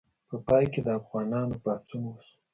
[0.29, 2.33] په پای کې د افغانانو پاڅون وشو.